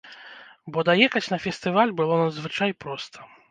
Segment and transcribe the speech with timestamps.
[0.77, 3.33] Бо даехаць на фестываль было надзвычай проста.